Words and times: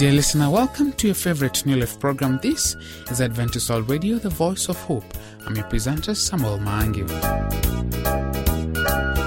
Dear 0.00 0.12
listener, 0.12 0.48
welcome 0.48 0.94
to 0.94 1.08
your 1.08 1.14
favorite 1.14 1.66
New 1.66 1.76
Life 1.76 2.00
program. 2.00 2.40
This 2.42 2.74
is 3.10 3.20
Adventist 3.20 3.68
World 3.68 3.90
Radio, 3.90 4.16
the 4.16 4.30
voice 4.30 4.70
of 4.70 4.78
hope. 4.84 5.04
I'm 5.44 5.54
your 5.54 5.66
presenter, 5.66 6.14
Samuel 6.14 6.56
Mangi. 6.56 7.06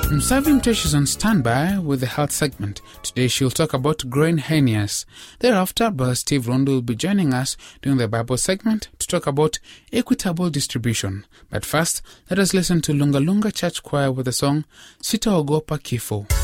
Musavi 0.09 0.59
Muteshi 0.59 0.88
is 0.88 0.95
on 0.95 1.05
standby 1.05 1.77
with 1.77 1.99
the 1.99 2.07
health 2.07 2.31
segment. 2.31 2.81
Today 3.03 3.27
she'll 3.27 3.51
talk 3.51 3.73
about 3.73 4.09
groin 4.09 4.39
hernias. 4.39 5.05
Thereafter, 5.41 5.91
Brother 5.91 6.15
Steve 6.15 6.47
Rondo 6.47 6.71
will 6.71 6.81
be 6.81 6.95
joining 6.95 7.35
us 7.35 7.55
during 7.83 7.99
the 7.99 8.07
Bible 8.07 8.37
segment 8.37 8.89
to 8.97 9.05
talk 9.05 9.27
about 9.27 9.59
equitable 9.91 10.49
distribution. 10.49 11.27
But 11.51 11.65
first, 11.65 12.01
let 12.31 12.39
us 12.39 12.55
listen 12.55 12.81
to 12.81 12.93
Lunga 12.93 13.19
Lunga 13.19 13.51
Church 13.51 13.83
Choir 13.83 14.11
with 14.11 14.25
the 14.25 14.31
song 14.31 14.65
Sitaogopa 15.03 15.77
Kifo. 15.77 16.42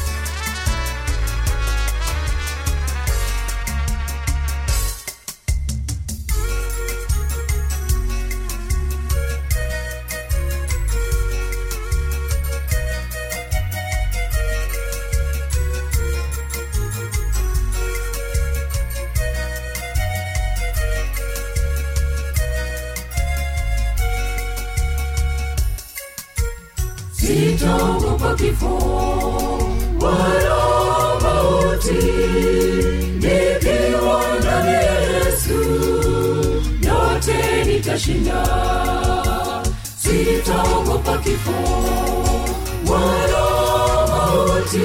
Sitaogopa 27.63 28.35
kifo 28.35 28.73
wala 30.01 30.59
mauti 31.21 31.91
nikiwa 33.15 34.23
ndani 34.39 34.73
ya 34.73 34.99
yesu 35.01 35.59
yote 36.87 37.65
nitashinda. 37.65 38.43
Sitaogopa 39.97 41.17
kifo 41.17 41.51
wala 42.91 43.45
mauti 44.07 44.77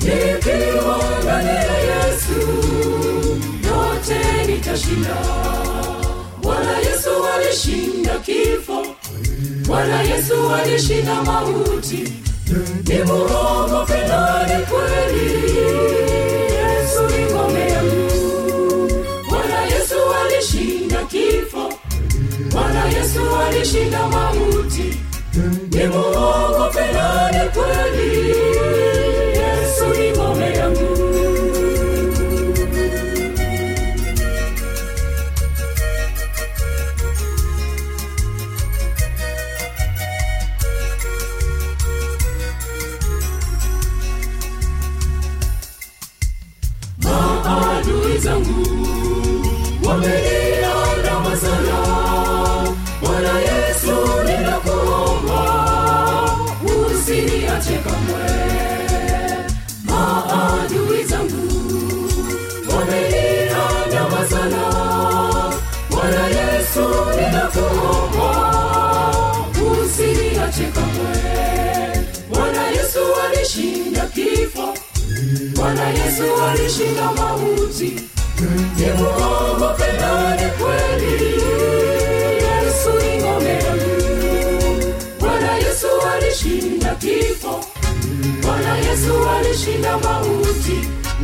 nikiwa 0.00 0.98
ndani 1.22 1.48
ya 1.48 1.78
yesu 1.78 2.40
yote 3.68 4.46
nitashinda. 4.46 5.16
Bwana 6.42 6.78
yesu 6.78 7.10
alishinda 7.34 8.18
kifo 8.18 8.86
bwana 9.72 10.02
yesu 10.02 10.34
alishinda 10.54 11.14
mauti. 11.22 12.02
Ni 12.88 12.98
muongo 13.04 13.86
penani 13.86 14.66
kweli. 14.66 15.26
Yesu 16.56 17.02
ni 17.12 17.24
ngome 17.32 17.60
yangu. 17.72 18.90
Bwana 19.30 19.60
yesu 19.72 19.94
alishinda 20.24 20.96
kifo. 21.12 21.72
Bwana 22.52 22.84
yesu 22.84 23.20
alishinda 23.46 24.08
mauti. 24.08 24.88
Ni 25.70 25.84
muongo 25.86 26.70
penani 26.74 27.21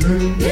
ni 0.08 0.47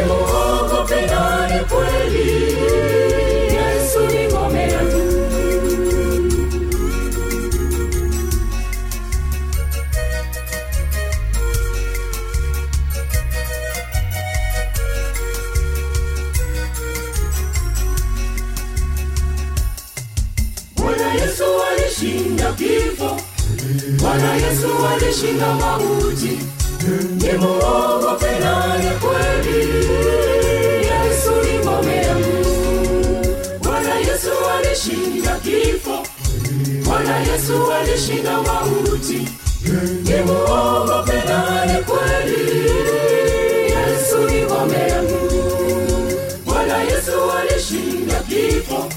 kifo. 48.37 48.89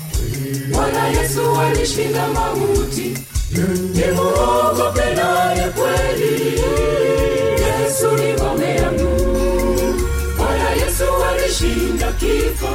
Bwana 0.72 1.08
yesu 1.08 1.42
alishinda 1.62 2.28
mauti. 2.28 3.18
Ni 3.94 4.06
muongo 4.16 4.92
penani 4.96 5.62
kweli. 5.76 6.62
Yesu 7.64 8.12
ni 8.12 8.34
ngome 8.34 8.76
yangu. 8.76 9.16
Bwana 10.38 10.70
yesu 10.70 11.04
alishinda 11.30 12.12
kifo. 12.12 12.70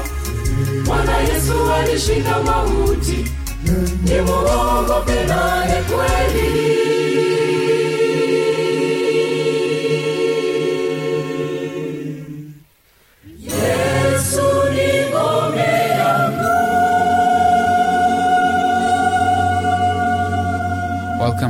Bwana 0.87 1.19
yesu 1.19 1.73
alishinda 1.73 2.43
mauti. 2.43 3.25
Ni 4.05 4.21
muongo 4.21 5.01
penani 5.07 5.85
kweli 5.91 6.74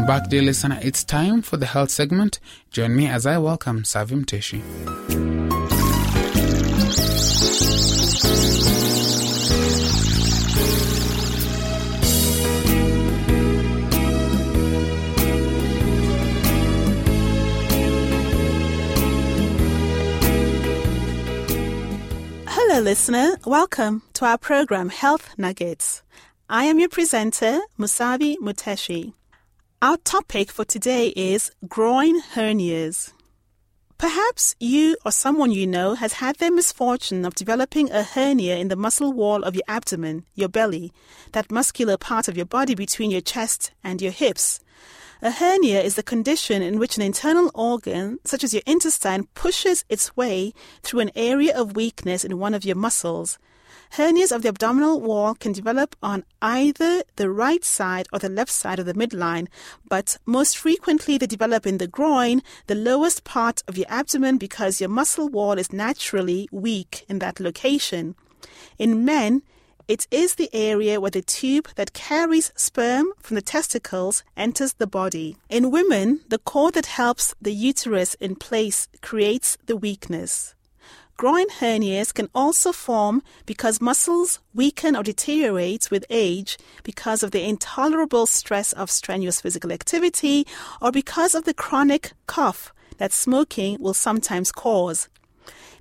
Welcome 0.04 0.22
back, 0.22 0.28
dear 0.28 0.42
listener. 0.42 0.78
It's 0.82 1.02
time 1.02 1.40
for 1.40 1.56
the 1.56 1.64
health 1.64 1.88
segment. 1.88 2.38
Join 2.70 2.94
me 2.94 3.06
as 3.06 3.24
I 3.24 3.38
welcome 3.38 3.84
Savim 3.84 4.26
Teshi. 4.26 4.60
Hello, 22.46 22.80
listener. 22.82 23.38
Welcome 23.46 24.02
to 24.12 24.26
our 24.26 24.36
program 24.36 24.90
Health 24.90 25.38
Nuggets. 25.38 26.02
I 26.50 26.64
am 26.64 26.78
your 26.78 26.90
presenter, 26.90 27.60
Musavi 27.78 28.36
Muteshi. 28.36 29.14
Our 29.84 29.98
topic 29.98 30.50
for 30.50 30.64
today 30.64 31.08
is 31.08 31.50
groin 31.68 32.22
hernias. 32.32 33.12
Perhaps 33.98 34.56
you 34.58 34.96
or 35.04 35.12
someone 35.12 35.50
you 35.50 35.66
know 35.66 35.92
has 35.92 36.14
had 36.14 36.36
the 36.36 36.50
misfortune 36.50 37.26
of 37.26 37.34
developing 37.34 37.92
a 37.92 38.02
hernia 38.02 38.56
in 38.56 38.68
the 38.68 38.76
muscle 38.76 39.12
wall 39.12 39.42
of 39.42 39.54
your 39.54 39.64
abdomen, 39.68 40.24
your 40.34 40.48
belly, 40.48 40.90
that 41.32 41.52
muscular 41.52 41.98
part 41.98 42.28
of 42.28 42.34
your 42.38 42.46
body 42.46 42.74
between 42.74 43.10
your 43.10 43.20
chest 43.20 43.72
and 43.84 44.00
your 44.00 44.10
hips. 44.10 44.58
A 45.20 45.30
hernia 45.30 45.82
is 45.82 45.96
the 45.96 46.02
condition 46.02 46.62
in 46.62 46.78
which 46.78 46.96
an 46.96 47.02
internal 47.02 47.50
organ, 47.52 48.20
such 48.24 48.42
as 48.42 48.54
your 48.54 48.62
intestine, 48.66 49.28
pushes 49.34 49.84
its 49.90 50.16
way 50.16 50.54
through 50.82 51.00
an 51.00 51.10
area 51.14 51.54
of 51.54 51.76
weakness 51.76 52.24
in 52.24 52.38
one 52.38 52.54
of 52.54 52.64
your 52.64 52.76
muscles. 52.76 53.38
Hernias 53.96 54.32
of 54.32 54.42
the 54.42 54.48
abdominal 54.48 55.00
wall 55.00 55.36
can 55.36 55.52
develop 55.52 55.94
on 56.02 56.24
either 56.42 57.04
the 57.14 57.30
right 57.30 57.64
side 57.64 58.08
or 58.12 58.18
the 58.18 58.28
left 58.28 58.50
side 58.50 58.80
of 58.80 58.86
the 58.86 58.94
midline, 58.94 59.46
but 59.88 60.18
most 60.26 60.58
frequently 60.58 61.16
they 61.16 61.28
develop 61.28 61.64
in 61.64 61.78
the 61.78 61.86
groin, 61.86 62.42
the 62.66 62.74
lowest 62.74 63.22
part 63.22 63.62
of 63.68 63.78
your 63.78 63.86
abdomen, 63.88 64.36
because 64.36 64.80
your 64.80 64.90
muscle 64.90 65.28
wall 65.28 65.58
is 65.58 65.72
naturally 65.72 66.48
weak 66.50 67.04
in 67.08 67.20
that 67.20 67.38
location. 67.38 68.16
In 68.80 69.04
men, 69.04 69.42
it 69.86 70.08
is 70.10 70.34
the 70.34 70.50
area 70.52 71.00
where 71.00 71.12
the 71.12 71.22
tube 71.22 71.68
that 71.76 71.92
carries 71.92 72.50
sperm 72.56 73.12
from 73.20 73.36
the 73.36 73.42
testicles 73.42 74.24
enters 74.36 74.72
the 74.72 74.88
body. 74.88 75.36
In 75.48 75.70
women, 75.70 76.18
the 76.28 76.38
cord 76.38 76.74
that 76.74 76.86
helps 76.86 77.32
the 77.40 77.52
uterus 77.52 78.14
in 78.14 78.34
place 78.34 78.88
creates 79.02 79.56
the 79.66 79.76
weakness. 79.76 80.56
Groin 81.16 81.46
hernias 81.60 82.12
can 82.12 82.28
also 82.34 82.72
form 82.72 83.22
because 83.46 83.80
muscles 83.80 84.40
weaken 84.52 84.96
or 84.96 85.04
deteriorate 85.04 85.88
with 85.88 86.04
age 86.10 86.58
because 86.82 87.22
of 87.22 87.30
the 87.30 87.48
intolerable 87.48 88.26
stress 88.26 88.72
of 88.72 88.90
strenuous 88.90 89.40
physical 89.40 89.70
activity 89.70 90.44
or 90.82 90.90
because 90.90 91.36
of 91.36 91.44
the 91.44 91.54
chronic 91.54 92.12
cough 92.26 92.72
that 92.98 93.12
smoking 93.12 93.80
will 93.80 93.94
sometimes 93.94 94.50
cause. 94.50 95.08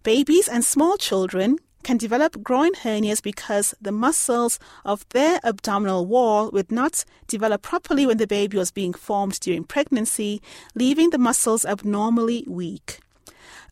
Babies 0.03 0.47
and 0.47 0.63
small 0.63 0.97
children 0.97 1.57
can 1.83 1.97
develop 1.97 2.43
groin 2.43 2.73
hernias 2.75 3.21
because 3.21 3.73
the 3.81 3.91
muscles 3.91 4.59
of 4.85 5.03
their 5.09 5.39
abdominal 5.43 6.05
wall 6.05 6.51
would 6.51 6.71
not 6.71 7.05
develop 7.27 7.63
properly 7.63 8.05
when 8.05 8.17
the 8.17 8.27
baby 8.27 8.57
was 8.57 8.71
being 8.71 8.93
formed 8.93 9.39
during 9.39 9.63
pregnancy, 9.63 10.41
leaving 10.75 11.09
the 11.09 11.17
muscles 11.17 11.65
abnormally 11.65 12.45
weak. 12.47 12.99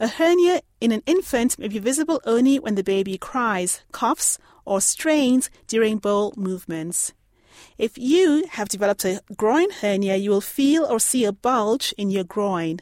A 0.02 0.08
hernia 0.08 0.62
in 0.80 0.92
an 0.92 1.04
infant 1.06 1.60
may 1.60 1.68
be 1.68 1.78
visible 1.78 2.20
only 2.26 2.58
when 2.58 2.74
the 2.74 2.84
baby 2.84 3.20
cries, 3.20 3.82
coughs, 3.92 4.40
or 4.66 4.82
strains 4.82 5.52
during 5.68 6.00
bowel 6.00 6.34
movements. 6.36 7.14
If 7.78 8.00
you 8.00 8.48
have 8.50 8.68
developed 8.68 9.06
a 9.06 9.22
groin 9.38 9.70
hernia, 9.70 10.16
you 10.16 10.32
will 10.32 10.42
feel 10.42 10.86
or 10.86 11.00
see 11.00 11.24
a 11.24 11.32
bulge 11.32 11.94
in 12.00 12.10
your 12.10 12.24
groin. 12.24 12.80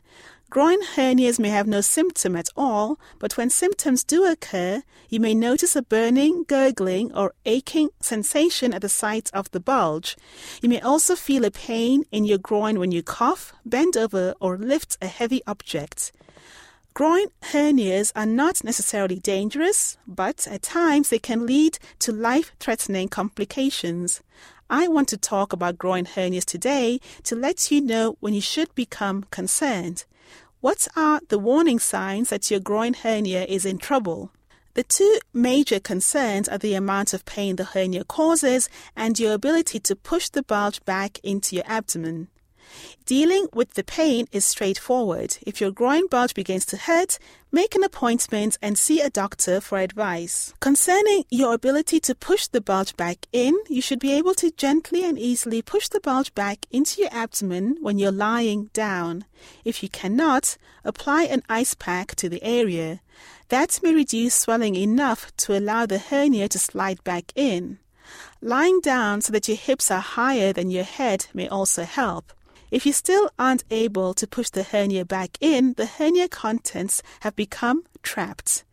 Groin 0.49 0.81
hernias 0.95 1.39
may 1.39 1.49
have 1.49 1.67
no 1.67 1.81
symptom 1.81 2.37
at 2.37 2.47
all, 2.55 2.97
but 3.19 3.35
when 3.35 3.49
symptoms 3.49 4.05
do 4.05 4.25
occur, 4.25 4.81
you 5.09 5.19
may 5.19 5.35
notice 5.35 5.75
a 5.75 5.81
burning, 5.81 6.45
gurgling, 6.47 7.13
or 7.13 7.33
aching 7.45 7.89
sensation 7.99 8.73
at 8.73 8.81
the 8.81 8.87
site 8.87 9.29
of 9.33 9.51
the 9.51 9.59
bulge. 9.59 10.15
You 10.61 10.69
may 10.69 10.79
also 10.79 11.17
feel 11.17 11.43
a 11.43 11.51
pain 11.51 12.05
in 12.13 12.23
your 12.23 12.37
groin 12.37 12.79
when 12.79 12.93
you 12.93 13.03
cough, 13.03 13.51
bend 13.65 13.97
over, 13.97 14.35
or 14.39 14.57
lift 14.57 14.97
a 15.01 15.07
heavy 15.07 15.41
object. 15.45 16.13
Groin 16.93 17.27
hernias 17.43 18.11
are 18.15 18.25
not 18.25 18.63
necessarily 18.63 19.19
dangerous, 19.19 19.97
but 20.07 20.47
at 20.47 20.61
times 20.61 21.09
they 21.09 21.19
can 21.19 21.45
lead 21.45 21.79
to 21.99 22.11
life 22.11 22.51
threatening 22.59 23.07
complications. 23.07 24.21
I 24.69 24.87
want 24.87 25.07
to 25.09 25.17
talk 25.17 25.53
about 25.53 25.77
groin 25.77 26.05
hernias 26.05 26.45
today 26.45 26.99
to 27.23 27.35
let 27.35 27.71
you 27.71 27.81
know 27.81 28.17
when 28.19 28.33
you 28.33 28.41
should 28.41 28.73
become 28.75 29.23
concerned. 29.31 30.05
What 30.61 30.87
are 30.95 31.21
the 31.29 31.39
warning 31.39 31.79
signs 31.79 32.29
that 32.29 32.51
your 32.51 32.59
groin 32.59 32.93
hernia 32.93 33.45
is 33.45 33.65
in 33.65 33.77
trouble? 33.77 34.31
The 34.73 34.83
two 34.83 35.19
major 35.33 35.79
concerns 35.79 36.49
are 36.49 36.57
the 36.57 36.73
amount 36.73 37.13
of 37.13 37.25
pain 37.25 37.55
the 37.55 37.63
hernia 37.63 38.03
causes 38.03 38.69
and 38.95 39.19
your 39.19 39.33
ability 39.33 39.79
to 39.81 39.95
push 39.95 40.29
the 40.29 40.43
bulge 40.43 40.83
back 40.85 41.19
into 41.23 41.55
your 41.55 41.65
abdomen. 41.67 42.27
Dealing 43.05 43.47
with 43.53 43.73
the 43.73 43.83
pain 43.83 44.27
is 44.31 44.45
straightforward. 44.45 45.37
If 45.45 45.59
your 45.59 45.71
groin 45.71 46.07
bulge 46.07 46.33
begins 46.33 46.65
to 46.67 46.77
hurt, 46.77 47.17
make 47.51 47.73
an 47.73 47.83
appointment 47.83 48.57
and 48.61 48.77
see 48.77 49.01
a 49.01 49.09
doctor 49.09 49.59
for 49.59 49.79
advice. 49.79 50.53
Concerning 50.59 51.23
your 51.29 51.53
ability 51.53 51.99
to 52.01 52.13
push 52.13 52.47
the 52.47 52.61
bulge 52.61 52.95
back 52.95 53.25
in, 53.33 53.57
you 53.67 53.81
should 53.81 53.99
be 53.99 54.13
able 54.13 54.35
to 54.35 54.51
gently 54.51 55.03
and 55.03 55.17
easily 55.17 55.61
push 55.61 55.87
the 55.87 55.99
bulge 55.99 56.33
back 56.35 56.65
into 56.69 57.01
your 57.01 57.09
abdomen 57.11 57.77
when 57.81 57.97
you're 57.97 58.11
lying 58.11 58.69
down. 58.73 59.25
If 59.65 59.81
you 59.81 59.89
cannot, 59.89 60.57
apply 60.83 61.23
an 61.23 61.43
ice 61.49 61.73
pack 61.73 62.15
to 62.15 62.29
the 62.29 62.43
area. 62.43 63.01
That 63.49 63.79
may 63.81 63.93
reduce 63.95 64.35
swelling 64.35 64.75
enough 64.75 65.35
to 65.37 65.57
allow 65.57 65.87
the 65.87 65.97
hernia 65.97 66.47
to 66.49 66.59
slide 66.59 67.03
back 67.03 67.31
in. 67.35 67.79
Lying 68.41 68.79
down 68.81 69.21
so 69.21 69.31
that 69.33 69.47
your 69.47 69.57
hips 69.57 69.91
are 69.91 69.99
higher 69.99 70.53
than 70.53 70.71
your 70.71 70.83
head 70.83 71.27
may 71.33 71.47
also 71.47 71.83
help. 71.83 72.31
If 72.71 72.85
you 72.85 72.93
still 72.93 73.29
aren't 73.39 73.63
able 73.71 74.13
to 74.13 74.27
push 74.27 74.49
the 74.49 74.63
hernia 74.63 75.05
back 75.05 75.37
in, 75.41 75.73
the 75.73 75.85
hernia 75.85 76.27
contents 76.27 77.01
have 77.21 77.35
become 77.35 77.83
trapped. 78.03 78.63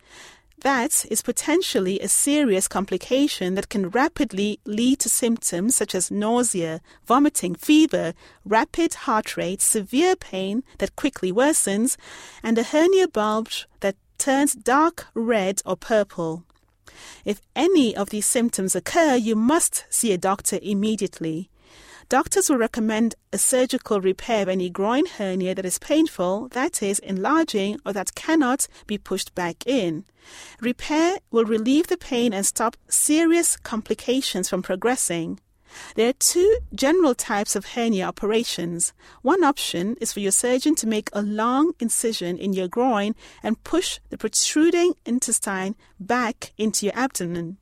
That 0.60 1.04
is 1.10 1.22
potentially 1.22 2.00
a 2.00 2.08
serious 2.08 2.66
complication 2.66 3.54
that 3.54 3.68
can 3.68 3.90
rapidly 3.90 4.58
lead 4.64 5.00
to 5.00 5.08
symptoms 5.08 5.76
such 5.76 5.94
as 5.94 6.10
nausea, 6.10 6.80
vomiting, 7.06 7.54
fever, 7.54 8.14
rapid 8.44 8.94
heart 8.94 9.36
rate, 9.36 9.62
severe 9.62 10.16
pain 10.16 10.64
that 10.78 10.96
quickly 10.96 11.30
worsens, 11.30 11.96
and 12.42 12.58
a 12.58 12.64
hernia 12.64 13.06
bulge 13.08 13.68
that 13.80 13.96
turns 14.18 14.54
dark 14.54 15.06
red 15.14 15.60
or 15.64 15.76
purple. 15.76 16.44
If 17.24 17.40
any 17.54 17.94
of 17.94 18.10
these 18.10 18.26
symptoms 18.26 18.74
occur, 18.74 19.14
you 19.14 19.36
must 19.36 19.84
see 19.90 20.12
a 20.12 20.18
doctor 20.18 20.58
immediately. 20.62 21.50
Doctors 22.08 22.48
will 22.48 22.56
recommend 22.56 23.16
a 23.32 23.38
surgical 23.38 24.00
repair 24.00 24.42
of 24.42 24.48
any 24.48 24.70
groin 24.70 25.06
hernia 25.06 25.56
that 25.56 25.64
is 25.64 25.80
painful, 25.80 26.46
that 26.52 26.80
is, 26.80 27.00
enlarging, 27.00 27.80
or 27.84 27.92
that 27.92 28.14
cannot 28.14 28.68
be 28.86 28.96
pushed 28.96 29.34
back 29.34 29.66
in. 29.66 30.04
Repair 30.60 31.18
will 31.32 31.44
relieve 31.44 31.88
the 31.88 31.96
pain 31.96 32.32
and 32.32 32.46
stop 32.46 32.76
serious 32.88 33.56
complications 33.56 34.48
from 34.48 34.62
progressing. 34.62 35.40
There 35.96 36.08
are 36.08 36.12
two 36.12 36.58
general 36.72 37.16
types 37.16 37.56
of 37.56 37.74
hernia 37.74 38.06
operations. 38.06 38.92
One 39.22 39.42
option 39.42 39.96
is 40.00 40.12
for 40.12 40.20
your 40.20 40.30
surgeon 40.30 40.76
to 40.76 40.86
make 40.86 41.10
a 41.12 41.22
long 41.22 41.72
incision 41.80 42.38
in 42.38 42.52
your 42.52 42.68
groin 42.68 43.16
and 43.42 43.62
push 43.64 43.98
the 44.10 44.16
protruding 44.16 44.94
intestine 45.04 45.74
back 45.98 46.52
into 46.56 46.86
your 46.86 46.96
abdomen. 46.96 47.56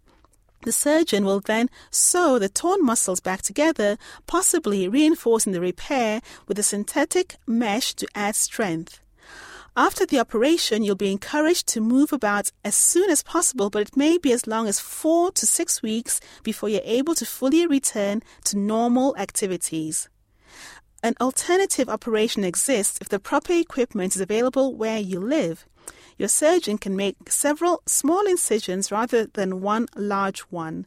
The 0.64 0.72
surgeon 0.72 1.26
will 1.26 1.40
then 1.40 1.69
sew 1.90 2.38
the 2.38 2.49
torn 2.49 2.82
muscles 2.82 3.20
back 3.20 3.43
together, 3.43 3.99
possibly 4.26 4.88
reinforcing 4.88 5.52
the 5.52 5.61
repair 5.61 6.22
with 6.49 6.58
a 6.58 6.62
synthetic 6.62 7.37
mesh 7.46 7.93
to 7.96 8.08
add 8.14 8.34
strength. 8.34 9.00
After 9.77 10.06
the 10.06 10.19
operation, 10.19 10.82
you'll 10.82 10.94
be 10.94 11.12
encouraged 11.12 11.67
to 11.69 11.82
move 11.82 12.15
about 12.15 12.50
as 12.65 12.74
soon 12.74 13.10
as 13.10 13.22
possible, 13.22 13.69
but 13.69 13.82
it 13.82 13.96
may 13.96 14.17
be 14.17 14.32
as 14.32 14.46
long 14.46 14.67
as 14.67 14.81
four 14.81 15.31
to 15.32 15.46
six 15.46 15.82
weeks 15.82 16.19
before 16.43 16.70
you're 16.70 16.81
able 16.84 17.15
to 17.17 17.27
fully 17.27 17.67
return 17.67 18.22
to 18.44 18.56
normal 18.56 19.15
activities. 19.19 20.08
An 21.03 21.15
alternative 21.20 21.91
operation 21.91 22.43
exists 22.43 22.96
if 23.03 23.10
the 23.10 23.19
proper 23.19 23.53
equipment 23.53 24.15
is 24.15 24.22
available 24.22 24.74
where 24.74 24.98
you 24.98 25.20
live 25.20 25.67
your 26.16 26.28
surgeon 26.28 26.78
can 26.78 26.96
make 26.96 27.30
several 27.30 27.82
small 27.86 28.26
incisions 28.26 28.92
rather 28.92 29.26
than 29.26 29.60
one 29.60 29.88
large 29.96 30.40
one. 30.50 30.86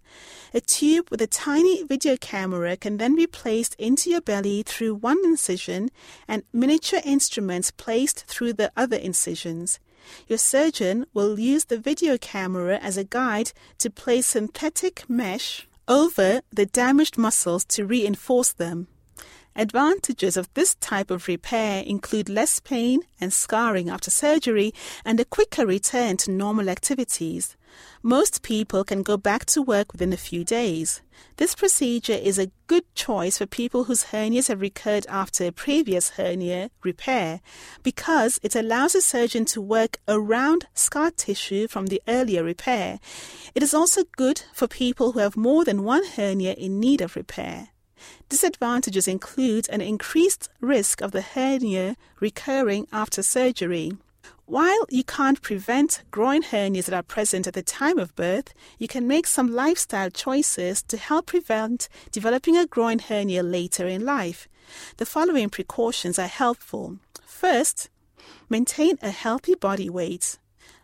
A 0.53 0.61
tube 0.61 1.09
with 1.09 1.21
a 1.21 1.27
tiny 1.27 1.83
video 1.83 2.15
camera 2.17 2.77
can 2.77 2.97
then 2.97 3.15
be 3.15 3.27
placed 3.27 3.75
into 3.75 4.09
your 4.09 4.21
belly 4.21 4.63
through 4.63 4.95
one 4.95 5.19
incision 5.23 5.89
and 6.27 6.43
miniature 6.53 7.01
instruments 7.03 7.71
placed 7.71 8.25
through 8.25 8.53
the 8.53 8.71
other 8.75 8.97
incisions. 8.97 9.79
Your 10.27 10.37
surgeon 10.37 11.05
will 11.13 11.39
use 11.39 11.65
the 11.65 11.77
video 11.77 12.17
camera 12.17 12.77
as 12.77 12.97
a 12.97 13.03
guide 13.03 13.51
to 13.79 13.89
place 13.89 14.27
synthetic 14.27 15.03
mesh 15.09 15.67
over 15.87 16.41
the 16.51 16.65
damaged 16.65 17.17
muscles 17.17 17.65
to 17.65 17.85
reinforce 17.85 18.51
them. 18.53 18.87
Advantages 19.59 20.37
of 20.37 20.53
this 20.53 20.75
type 20.75 21.09
of 21.09 21.27
repair 21.27 21.81
include 21.81 22.29
less 22.29 22.59
pain 22.59 23.01
and 23.19 23.33
scarring 23.33 23.89
after 23.89 24.11
surgery 24.11 24.71
and 25.03 25.19
a 25.19 25.25
quicker 25.25 25.65
return 25.65 26.15
to 26.15 26.29
normal 26.29 26.69
activities. 26.69 27.57
Most 28.03 28.43
people 28.43 28.83
can 28.83 29.01
go 29.01 29.17
back 29.17 29.45
to 29.45 29.63
work 29.63 29.91
within 29.91 30.13
a 30.13 30.17
few 30.17 30.43
days. 30.43 31.01
This 31.37 31.55
procedure 31.55 32.13
is 32.13 32.37
a 32.37 32.51
good 32.67 32.83
choice 32.93 33.39
for 33.39 33.47
people 33.47 33.85
whose 33.85 34.05
hernias 34.05 34.47
have 34.47 34.61
recurred 34.61 35.07
after 35.09 35.45
a 35.45 35.51
previous 35.51 36.11
hernia 36.11 36.69
repair 36.83 37.41
because 37.81 38.39
it 38.43 38.55
allows 38.55 38.93
a 38.93 39.01
surgeon 39.01 39.45
to 39.45 39.59
work 39.59 39.97
around 40.07 40.67
scar 40.75 41.09
tissue 41.09 41.67
from 41.67 41.87
the 41.87 42.01
earlier 42.07 42.43
repair. 42.43 42.99
It 43.55 43.63
is 43.63 43.73
also 43.73 44.03
good 44.17 44.43
for 44.53 44.67
people 44.67 45.13
who 45.13 45.19
have 45.19 45.35
more 45.35 45.65
than 45.65 45.83
one 45.83 46.05
hernia 46.05 46.53
in 46.53 46.79
need 46.79 47.01
of 47.01 47.15
repair. 47.15 47.69
Disadvantages 48.29 49.07
include 49.07 49.67
an 49.69 49.81
increased 49.81 50.49
risk 50.59 51.01
of 51.01 51.11
the 51.11 51.21
hernia 51.21 51.95
recurring 52.19 52.87
after 52.91 53.23
surgery. 53.23 53.91
While 54.45 54.85
you 54.89 55.03
can't 55.03 55.41
prevent 55.41 56.03
groin 56.09 56.41
hernias 56.41 56.85
that 56.85 56.95
are 56.95 57.03
present 57.03 57.47
at 57.47 57.53
the 57.53 57.61
time 57.61 57.99
of 57.99 58.15
birth, 58.15 58.53
you 58.79 58.87
can 58.87 59.05
make 59.05 59.27
some 59.27 59.53
lifestyle 59.53 60.09
choices 60.09 60.81
to 60.83 60.97
help 60.97 61.25
prevent 61.25 61.89
developing 62.11 62.55
a 62.55 62.65
groin 62.65 62.99
hernia 62.99 63.43
later 63.43 63.87
in 63.87 64.05
life. 64.05 64.47
the 64.97 65.05
following 65.05 65.49
precautions 65.49 66.19
are 66.19 66.27
helpful. 66.27 66.97
First, 67.25 67.89
maintain 68.49 68.97
a 69.01 69.11
healthy 69.11 69.55
body 69.55 69.89
weight. 69.89 70.37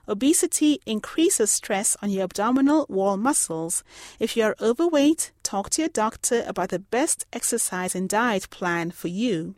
Obesity 0.07 0.79
increases 0.85 1.49
stress 1.49 1.95
on 2.01 2.09
your 2.09 2.23
abdominal 2.23 2.85
wall 2.89 3.15
muscles. 3.15 3.83
If 4.19 4.35
you 4.35 4.43
are 4.43 4.55
overweight, 4.59 5.31
talk 5.43 5.69
to 5.71 5.81
your 5.83 5.89
doctor 5.89 6.43
about 6.45 6.69
the 6.69 6.79
best 6.79 7.25
exercise 7.31 7.95
and 7.95 8.09
diet 8.09 8.49
plan 8.49 8.91
for 8.91 9.07
you. 9.07 9.55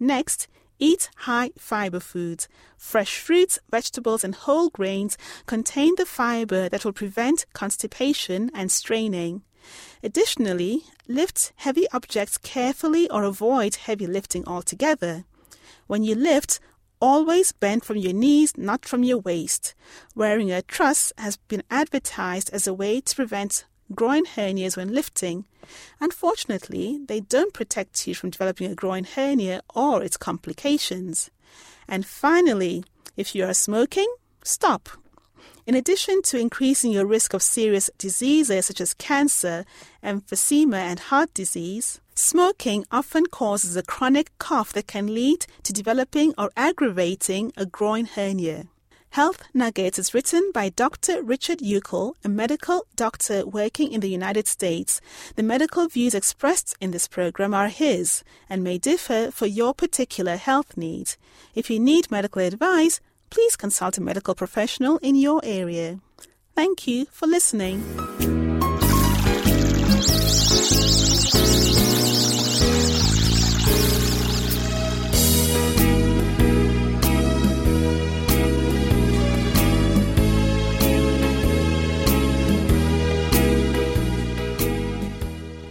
Next, 0.00 0.48
eat 0.78 1.10
high 1.16 1.50
fiber 1.58 2.00
foods. 2.00 2.48
Fresh 2.76 3.18
fruits, 3.18 3.58
vegetables, 3.70 4.24
and 4.24 4.34
whole 4.34 4.70
grains 4.70 5.18
contain 5.46 5.94
the 5.96 6.06
fiber 6.06 6.68
that 6.70 6.84
will 6.84 6.92
prevent 6.92 7.44
constipation 7.52 8.50
and 8.54 8.72
straining. 8.72 9.42
Additionally, 10.02 10.84
lift 11.06 11.52
heavy 11.56 11.86
objects 11.92 12.38
carefully 12.38 13.08
or 13.10 13.22
avoid 13.22 13.76
heavy 13.76 14.06
lifting 14.06 14.46
altogether. 14.48 15.24
When 15.86 16.02
you 16.02 16.14
lift, 16.14 16.58
always 17.02 17.50
bend 17.50 17.84
from 17.84 17.96
your 17.96 18.12
knees, 18.12 18.56
not 18.56 18.86
from 18.86 19.02
your 19.02 19.18
waist. 19.18 19.74
Wearing 20.14 20.52
a 20.52 20.62
truss 20.62 21.12
has 21.18 21.36
been 21.36 21.64
advertised 21.68 22.48
as 22.52 22.66
a 22.66 22.72
way 22.72 23.00
to 23.00 23.16
prevent 23.16 23.66
groin 23.92 24.24
hernias 24.24 24.76
when 24.76 24.94
lifting. 24.94 25.44
Unfortunately, 26.00 27.00
they 27.08 27.20
don't 27.20 27.52
protect 27.52 28.06
you 28.06 28.14
from 28.14 28.30
developing 28.30 28.70
a 28.70 28.76
groin 28.76 29.04
hernia 29.04 29.62
or 29.74 30.02
its 30.02 30.16
complications. 30.16 31.30
And 31.88 32.06
finally, 32.06 32.84
if 33.16 33.34
you 33.34 33.44
are 33.44 33.54
smoking, 33.54 34.08
stop. 34.44 34.88
In 35.64 35.76
addition 35.76 36.22
to 36.22 36.38
increasing 36.38 36.90
your 36.90 37.06
risk 37.06 37.34
of 37.34 37.42
serious 37.42 37.88
diseases 37.96 38.66
such 38.66 38.80
as 38.80 38.94
cancer, 38.94 39.64
emphysema, 40.02 40.78
and 40.78 40.98
heart 40.98 41.32
disease, 41.34 42.00
smoking 42.16 42.84
often 42.90 43.26
causes 43.26 43.76
a 43.76 43.84
chronic 43.84 44.36
cough 44.38 44.72
that 44.72 44.88
can 44.88 45.14
lead 45.14 45.46
to 45.62 45.72
developing 45.72 46.34
or 46.36 46.50
aggravating 46.56 47.52
a 47.56 47.64
groin 47.64 48.06
hernia. 48.06 48.66
Health 49.10 49.44
Nuggets 49.54 50.00
is 50.00 50.14
written 50.14 50.50
by 50.52 50.70
Dr. 50.70 51.22
Richard 51.22 51.58
Uckel, 51.58 52.14
a 52.24 52.28
medical 52.28 52.86
doctor 52.96 53.46
working 53.46 53.92
in 53.92 54.00
the 54.00 54.08
United 54.08 54.48
States. 54.48 55.00
The 55.36 55.44
medical 55.44 55.86
views 55.86 56.14
expressed 56.14 56.74
in 56.80 56.90
this 56.90 57.06
program 57.06 57.54
are 57.54 57.68
his 57.68 58.24
and 58.48 58.64
may 58.64 58.78
differ 58.78 59.30
for 59.30 59.46
your 59.46 59.74
particular 59.74 60.36
health 60.36 60.76
needs. 60.76 61.18
If 61.54 61.70
you 61.70 61.78
need 61.78 62.10
medical 62.10 62.42
advice, 62.42 63.00
please 63.32 63.56
consult 63.56 63.96
a 63.96 64.00
medical 64.02 64.34
professional 64.34 64.98
in 64.98 65.16
your 65.16 65.40
area. 65.42 65.98
Thank 66.54 66.86
you 66.86 67.06
for 67.10 67.26
listening. 67.26 67.82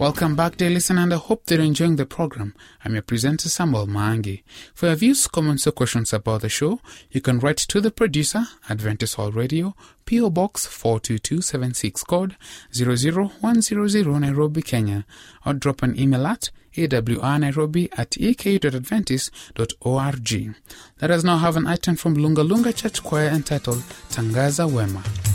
Welcome 0.02 0.34
back, 0.34 0.56
dear 0.56 0.70
listener, 0.70 1.02
and 1.02 1.14
I 1.14 1.16
hope 1.16 1.46
that 1.46 1.54
you're 1.54 1.64
enjoying 1.64 1.94
the 1.94 2.04
program. 2.04 2.56
I'm 2.84 2.94
your 2.94 3.02
presenter, 3.02 3.48
Samuel 3.48 3.86
Mangi. 3.86 4.42
For 4.74 4.86
your 4.86 4.96
views, 4.96 5.28
comments, 5.28 5.64
or 5.68 5.70
questions 5.70 6.12
about 6.12 6.40
the 6.40 6.48
show, 6.48 6.80
you 7.12 7.20
can 7.20 7.38
write 7.38 7.58
to 7.58 7.80
the 7.80 7.92
producer, 7.92 8.42
Adventist 8.68 9.16
World 9.16 9.36
Radio, 9.36 9.76
PO 10.06 10.30
Box 10.30 10.66
42276, 10.66 12.02
code 12.02 12.34
00100 12.76 14.20
Nairobi, 14.20 14.62
Kenya, 14.62 15.06
or 15.46 15.54
drop 15.54 15.84
an 15.84 15.96
email 15.96 16.26
at 16.26 16.50
awrnairobi 16.76 17.88
at 17.96 18.20
ek.adventist.org. 18.20 20.54
Let 21.00 21.10
us 21.12 21.22
now 21.22 21.38
have 21.38 21.56
an 21.56 21.68
item 21.68 21.94
from 21.94 22.14
Lunga 22.14 22.42
Lunga 22.42 22.72
Church 22.72 23.04
Choir 23.04 23.28
entitled 23.28 23.84
Tangaza 24.10 24.68
Wema. 24.68 25.31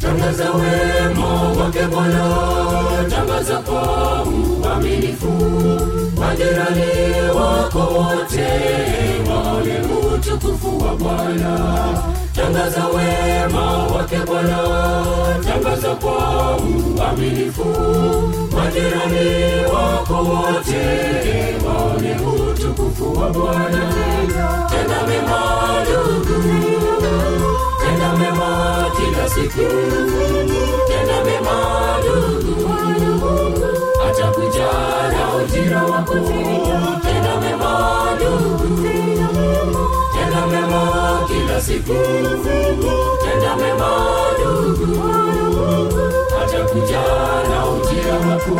Tangaza 0.00 0.50
wema 0.50 1.42
wake 1.64 1.82
Bwana, 1.90 2.24
tangaza 3.10 3.56
kwa 3.58 4.22
uaminifu, 4.62 5.32
majirani 6.20 6.90
wako 7.36 7.78
wote 7.78 8.48
waone 9.30 9.80
utukufu 10.14 10.78
wa 10.84 10.96
Bwana. 10.96 11.78
Tangaza 12.34 12.86
wema 12.86 13.78
wake 13.86 14.16
Bwana, 14.26 14.58
tangaza 15.46 15.94
kwa 15.94 16.56
uaminifu, 16.56 17.64
majirani 18.56 19.64
wako 19.74 20.14
wote 20.14 20.84
waone 21.66 22.16
utukufu 22.50 23.20
wa 23.20 23.30
Bwana. 23.30 23.92
Tenda 24.70 25.06
mema 25.06 25.40
ndugu 25.82 26.87
tenda 27.98 28.12
mema 28.18 28.86
kila 28.96 29.28
siku, 29.28 29.66
tena 30.88 31.24
mema 31.24 31.56
ndugu, 31.98 32.70
atakuja 34.08 34.68
na 35.12 35.34
ujira 35.36 35.82
wako. 35.84 36.14
tena 37.02 37.40
mema 37.40 37.72
ndugu, 38.16 38.82
tena 40.14 40.46
mema 40.46 41.20
kila 41.28 41.60
siku, 41.60 41.94
tena 43.22 43.56
mema 43.56 43.90
ndugu, 44.38 45.02
atakuja 46.42 47.02
na 47.50 47.66
ujira 47.66 48.14
wako. 48.14 48.54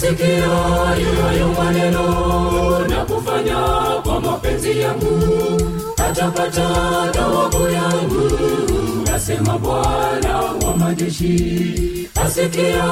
Asikiayo 0.00 0.54
hayo 1.22 1.48
maneno 1.58 2.04
na 2.88 3.04
kufanya 3.04 3.56
kwa 4.02 4.20
mapenzi 4.20 4.80
yangu. 4.80 5.20
Atapata 6.08 6.68
thawabu 7.12 7.58
yangu 7.68 8.30
nasema 9.04 9.58
bwana 9.58 10.38
wa 10.64 10.76
majeshi. 10.76 12.08
Asikiayo 12.24 12.82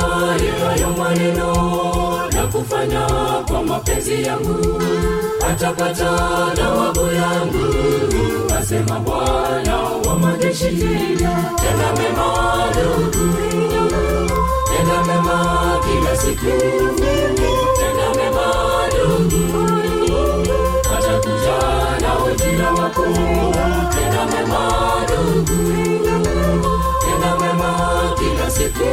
hayo 0.67 0.91
maneno 0.99 1.53
na 2.33 2.47
kufanya 2.47 3.07
kwa 3.49 3.63
mapenzi 3.63 4.23
yangu. 4.23 4.83
Atapata 5.51 6.11
thawabu 6.55 7.01
yangu 7.01 7.75
nasema 8.51 9.01
bwana 9.01 9.77
wa 10.07 10.19
majeshi. 10.19 10.77
Tena 11.57 11.93
mema 11.99 12.65
ndugu 12.71 13.35
tenda 14.77 15.05
mema 15.05 15.79
kila 15.85 16.17
siku, 16.17 16.78
siku, 28.59 28.85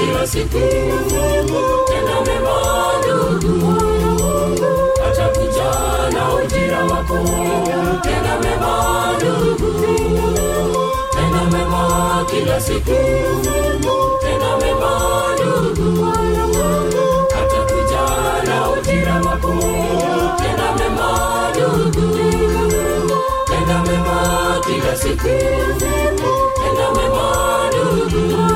kila 0.00 0.26
siku 0.26 0.58
tenda 1.88 2.20
mema 2.26 2.56
ndugu 3.00 3.72
atakuja 5.08 5.70
na 6.12 6.34
ujira 6.34 6.78
wako. 6.84 7.18
Tenda 8.02 8.38
mema 8.42 9.12
ndugu 9.16 9.72
tenda 11.12 11.44
mema 11.52 12.24
kila 12.30 12.60
siku 12.60 12.96
tenda 14.20 14.56
mema 14.62 15.22
ndugu 15.34 16.06
atakuja 17.40 18.04
na 18.44 18.70
ujira 18.70 19.14
wako. 19.14 19.52
Tenda 20.42 20.72
mema 20.78 21.08
ndugu 21.54 22.18
tenda 23.46 23.82
mema 23.82 24.60
kila 24.66 24.96
siku 24.96 25.28
tenda 26.62 26.90
mema 26.96 27.26
ndugu 27.68 28.49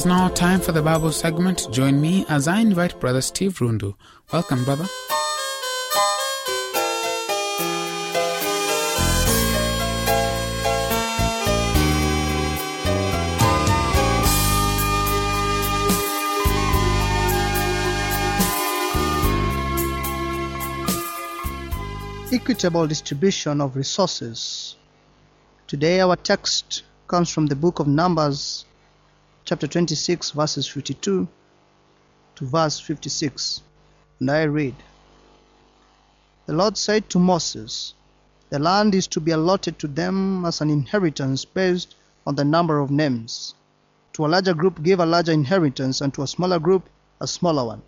is 0.00 0.06
now 0.06 0.28
time 0.28 0.60
for 0.60 0.72
the 0.72 0.80
Bible 0.80 1.12
segment. 1.12 1.68
Join 1.70 2.00
me 2.00 2.24
as 2.30 2.48
I 2.48 2.60
invite 2.60 2.98
Brother 2.98 3.20
Steve 3.20 3.58
Rundu. 3.58 3.94
Welcome, 4.32 4.64
brother. 4.64 4.86
equitable 22.32 22.86
distribution 22.86 23.60
of 23.60 23.76
resources. 23.76 24.76
Today, 25.66 26.00
our 26.00 26.16
text 26.16 26.84
comes 27.06 27.28
from 27.28 27.48
the 27.48 27.56
book 27.56 27.80
of 27.80 27.86
Numbers, 27.86 28.64
chapter 29.44 29.66
26, 29.66 30.30
verses 30.32 30.66
52 30.66 31.26
to 32.36 32.44
verse 32.46 32.78
56. 32.78 33.62
And 34.20 34.30
I 34.30 34.42
read 34.42 34.74
The 36.46 36.52
Lord 36.52 36.76
said 36.76 37.08
to 37.10 37.18
Moses, 37.18 37.94
The 38.50 38.58
land 38.58 38.94
is 38.94 39.06
to 39.08 39.20
be 39.20 39.30
allotted 39.32 39.78
to 39.78 39.88
them 39.88 40.44
as 40.44 40.60
an 40.60 40.70
inheritance 40.70 41.44
based 41.44 41.94
on 42.26 42.34
the 42.34 42.44
number 42.44 42.78
of 42.78 42.90
names. 42.90 43.54
To 44.14 44.26
a 44.26 44.28
larger 44.28 44.54
group, 44.54 44.82
give 44.82 45.00
a 45.00 45.06
larger 45.06 45.32
inheritance, 45.32 46.00
and 46.00 46.12
to 46.14 46.22
a 46.22 46.26
smaller 46.26 46.58
group, 46.58 46.88
a 47.20 47.26
smaller 47.26 47.64
one. 47.64 47.82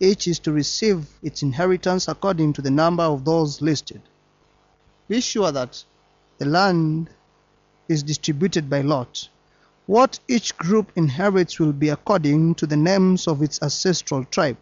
Each 0.00 0.26
is 0.26 0.38
to 0.40 0.52
receive 0.52 1.06
its 1.22 1.42
inheritance 1.42 2.08
according 2.08 2.54
to 2.54 2.62
the 2.62 2.70
number 2.70 3.04
of 3.04 3.24
those 3.24 3.62
listed. 3.62 4.02
Be 5.08 5.20
sure 5.20 5.52
that 5.52 5.84
the 6.38 6.46
land 6.46 7.08
is 7.88 8.02
distributed 8.02 8.68
by 8.68 8.80
lot. 8.80 9.28
What 9.86 10.20
each 10.28 10.56
group 10.56 10.92
inherits 10.94 11.58
will 11.58 11.72
be 11.72 11.88
according 11.88 12.54
to 12.54 12.68
the 12.68 12.76
names 12.76 13.26
of 13.26 13.42
its 13.42 13.60
ancestral 13.60 14.24
tribe. 14.24 14.56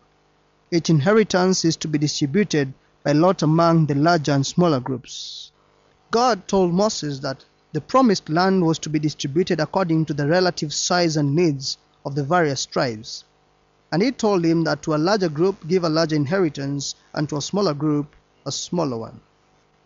Each 0.70 0.88
inheritance 0.88 1.62
is 1.62 1.76
to 1.76 1.88
be 1.88 1.98
distributed 1.98 2.72
by 3.02 3.12
lot 3.12 3.42
among 3.42 3.84
the 3.84 3.94
larger 3.94 4.32
and 4.32 4.46
smaller 4.46 4.80
groups. 4.80 5.52
God 6.10 6.48
told 6.48 6.72
Moses 6.72 7.18
that 7.18 7.44
the 7.72 7.82
promised 7.82 8.30
land 8.30 8.64
was 8.64 8.78
to 8.78 8.88
be 8.88 8.98
distributed 8.98 9.60
according 9.60 10.06
to 10.06 10.14
the 10.14 10.26
relative 10.26 10.72
size 10.72 11.18
and 11.18 11.36
needs 11.36 11.76
of 12.06 12.14
the 12.14 12.24
various 12.24 12.64
tribes. 12.64 13.24
And 13.92 14.02
he 14.02 14.12
told 14.12 14.42
him 14.42 14.64
that 14.64 14.82
to 14.84 14.94
a 14.94 14.96
larger 14.96 15.28
group 15.28 15.68
give 15.68 15.84
a 15.84 15.90
larger 15.90 16.16
inheritance, 16.16 16.94
and 17.12 17.28
to 17.28 17.36
a 17.36 17.42
smaller 17.42 17.74
group 17.74 18.16
a 18.46 18.52
smaller 18.52 18.96
one. 18.96 19.20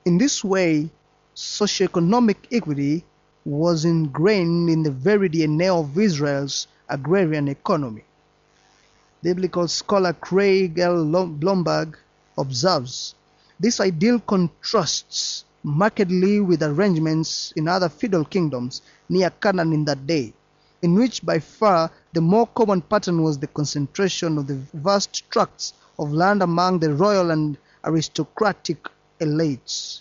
In 0.04 0.16
this 0.16 0.44
way, 0.44 0.90
socioeconomic 1.34 2.36
equity 2.52 3.04
was 3.44 3.84
ingrained 3.84 4.70
in 4.70 4.82
the 4.82 4.90
very 4.90 5.28
DNA 5.28 5.68
of 5.68 5.98
Israel's 5.98 6.66
agrarian 6.88 7.48
economy. 7.48 8.04
Biblical 9.22 9.68
scholar 9.68 10.12
Craig 10.14 10.78
L. 10.78 11.04
Blomberg 11.26 11.98
observes 12.38 13.14
this 13.60 13.80
ideal 13.80 14.18
contrasts 14.20 15.44
markedly 15.62 16.40
with 16.40 16.62
arrangements 16.62 17.52
in 17.56 17.68
other 17.68 17.88
feudal 17.88 18.24
kingdoms 18.24 18.82
near 19.08 19.30
Canaan 19.30 19.72
in 19.72 19.84
that 19.84 20.06
day, 20.06 20.32
in 20.82 20.94
which 20.94 21.24
by 21.24 21.38
far 21.38 21.90
the 22.12 22.20
more 22.20 22.46
common 22.46 22.80
pattern 22.82 23.22
was 23.22 23.38
the 23.38 23.46
concentration 23.46 24.36
of 24.38 24.46
the 24.46 24.60
vast 24.74 25.28
tracts 25.30 25.72
of 25.98 26.12
land 26.12 26.42
among 26.42 26.78
the 26.78 26.92
royal 26.92 27.30
and 27.30 27.56
aristocratic 27.84 28.88
elites, 29.20 30.00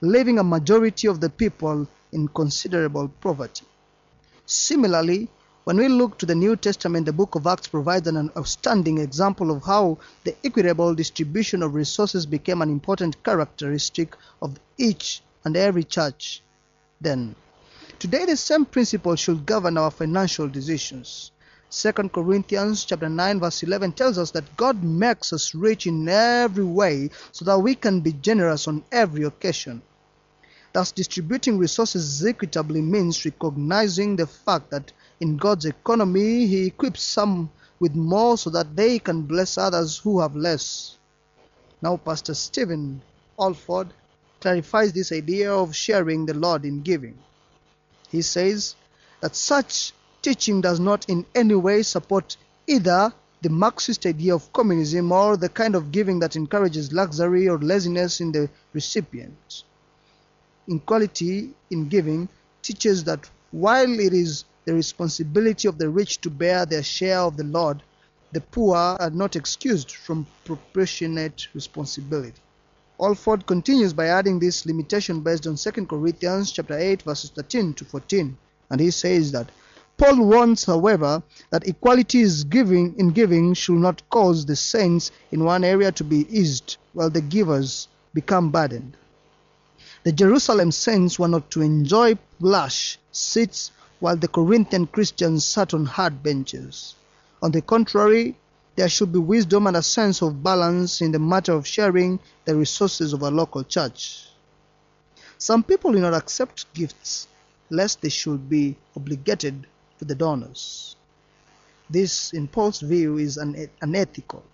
leaving 0.00 0.38
a 0.38 0.44
majority 0.44 1.06
of 1.06 1.20
the 1.20 1.30
people 1.30 1.86
in 2.12 2.28
considerable 2.28 3.08
poverty. 3.20 3.64
Similarly, 4.46 5.28
when 5.64 5.76
we 5.76 5.88
look 5.88 6.16
to 6.18 6.24
the 6.24 6.34
New 6.34 6.56
Testament, 6.56 7.04
the 7.04 7.12
book 7.12 7.34
of 7.34 7.46
Acts 7.46 7.68
provides 7.68 8.08
an 8.08 8.30
outstanding 8.36 8.96
example 8.96 9.50
of 9.50 9.64
how 9.64 9.98
the 10.24 10.34
equitable 10.42 10.94
distribution 10.94 11.62
of 11.62 11.74
resources 11.74 12.24
became 12.24 12.62
an 12.62 12.70
important 12.70 13.22
characteristic 13.22 14.16
of 14.40 14.58
each 14.78 15.20
and 15.44 15.56
every 15.56 15.84
church 15.84 16.42
then. 17.00 17.34
Today 17.98 18.24
the 18.24 18.36
same 18.36 18.64
principle 18.64 19.16
should 19.16 19.44
govern 19.44 19.76
our 19.76 19.90
financial 19.90 20.48
decisions. 20.48 21.32
2 21.70 21.92
Corinthians 21.92 22.86
chapter 22.86 23.10
9 23.10 23.40
verse 23.40 23.62
11 23.62 23.92
tells 23.92 24.16
us 24.16 24.30
that 24.30 24.56
God 24.56 24.82
makes 24.82 25.34
us 25.34 25.54
rich 25.54 25.86
in 25.86 26.08
every 26.08 26.64
way 26.64 27.10
so 27.32 27.44
that 27.44 27.58
we 27.58 27.74
can 27.74 28.00
be 28.00 28.12
generous 28.12 28.66
on 28.66 28.84
every 28.90 29.24
occasion. 29.24 29.82
Thus 30.78 30.92
distributing 30.92 31.58
resources 31.58 32.24
equitably 32.24 32.80
means 32.80 33.24
recognizing 33.24 34.14
the 34.14 34.28
fact 34.28 34.70
that 34.70 34.92
in 35.18 35.36
God's 35.36 35.64
economy 35.64 36.46
he 36.46 36.66
equips 36.66 37.02
some 37.02 37.50
with 37.80 37.96
more 37.96 38.38
so 38.38 38.48
that 38.50 38.76
they 38.76 39.00
can 39.00 39.22
bless 39.22 39.58
others 39.58 39.98
who 39.98 40.20
have 40.20 40.36
less. 40.36 40.96
Now 41.82 41.96
Pastor 41.96 42.32
Stephen 42.32 43.02
Olford 43.36 43.88
clarifies 44.40 44.92
this 44.92 45.10
idea 45.10 45.52
of 45.52 45.74
sharing 45.74 46.26
the 46.26 46.34
Lord 46.34 46.64
in 46.64 46.82
giving. 46.82 47.18
He 48.08 48.22
says 48.22 48.76
that 49.20 49.34
such 49.34 49.92
teaching 50.22 50.60
does 50.60 50.78
not 50.78 51.08
in 51.08 51.26
any 51.34 51.56
way 51.56 51.82
support 51.82 52.36
either 52.68 53.12
the 53.42 53.50
Marxist 53.50 54.06
idea 54.06 54.32
of 54.32 54.52
communism 54.52 55.10
or 55.10 55.36
the 55.36 55.48
kind 55.48 55.74
of 55.74 55.90
giving 55.90 56.20
that 56.20 56.36
encourages 56.36 56.92
luxury 56.92 57.48
or 57.48 57.58
laziness 57.58 58.20
in 58.20 58.30
the 58.30 58.48
recipient. 58.72 59.64
Equality 60.68 61.50
in 61.70 61.88
giving 61.88 62.28
teaches 62.62 63.02
that 63.04 63.28
while 63.50 63.98
it 63.98 64.12
is 64.12 64.44
the 64.66 64.74
responsibility 64.74 65.66
of 65.66 65.78
the 65.78 65.88
rich 65.88 66.20
to 66.20 66.28
bear 66.28 66.66
their 66.66 66.82
share 66.82 67.20
of 67.20 67.36
the 67.38 67.44
Lord, 67.44 67.82
the 68.32 68.40
poor 68.42 68.76
are 68.76 69.10
not 69.10 69.34
excused 69.34 69.92
from 69.92 70.26
proportionate 70.44 71.48
responsibility. 71.54 72.40
Olford 73.00 73.46
continues 73.46 73.92
by 73.94 74.08
adding 74.08 74.38
this 74.38 74.66
limitation 74.66 75.20
based 75.20 75.46
on 75.46 75.56
2 75.56 75.86
Corinthians 75.86 76.52
chapter 76.52 76.76
8 76.76 77.02
verses 77.02 77.30
13 77.30 77.72
to 77.74 77.84
14 77.84 78.36
and 78.70 78.80
he 78.80 78.90
says 78.90 79.32
that 79.32 79.50
Paul 79.96 80.26
warns 80.26 80.64
however 80.64 81.22
that 81.50 81.66
equality 81.66 82.20
is 82.20 82.44
giving 82.44 82.94
in 82.98 83.10
giving 83.10 83.54
should 83.54 83.78
not 83.78 84.02
cause 84.10 84.44
the 84.44 84.56
saints 84.56 85.10
in 85.32 85.44
one 85.44 85.64
area 85.64 85.90
to 85.92 86.04
be 86.04 86.26
eased 86.28 86.76
while 86.92 87.08
the 87.08 87.20
givers 87.20 87.88
become 88.12 88.50
burdened. 88.50 88.96
The 90.04 90.12
Jerusalem 90.12 90.70
saints 90.70 91.18
were 91.18 91.28
not 91.28 91.50
to 91.50 91.62
enjoy 91.62 92.16
plush 92.38 92.98
seats 93.10 93.72
while 94.00 94.16
the 94.16 94.28
Corinthian 94.28 94.86
Christians 94.86 95.44
sat 95.44 95.74
on 95.74 95.86
hard 95.86 96.22
benches. 96.22 96.94
On 97.42 97.50
the 97.50 97.62
contrary, 97.62 98.36
there 98.76 98.88
should 98.88 99.12
be 99.12 99.18
wisdom 99.18 99.66
and 99.66 99.76
a 99.76 99.82
sense 99.82 100.22
of 100.22 100.42
balance 100.42 101.00
in 101.00 101.10
the 101.10 101.18
matter 101.18 101.52
of 101.52 101.66
sharing 101.66 102.20
the 102.44 102.54
resources 102.54 103.12
of 103.12 103.22
a 103.22 103.30
local 103.30 103.64
church. 103.64 104.28
Some 105.36 105.64
people 105.64 105.92
do 105.92 105.98
not 105.98 106.14
accept 106.14 106.72
gifts 106.74 107.26
lest 107.70 108.00
they 108.00 108.08
should 108.08 108.48
be 108.48 108.76
obligated 108.96 109.66
to 109.98 110.04
the 110.04 110.14
donors. 110.14 110.96
This, 111.90 112.32
in 112.32 112.46
Paul's 112.46 112.80
view, 112.80 113.18
is 113.18 113.36
un- 113.36 113.68
unethical. 113.82 114.44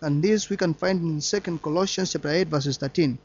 And 0.00 0.22
this 0.22 0.48
we 0.48 0.56
can 0.56 0.74
find 0.74 1.02
in 1.02 1.20
2 1.20 1.58
Colossians 1.58 2.12
chapter 2.12 2.28
8 2.28 2.48
verses 2.48 2.76
13. 2.76 3.18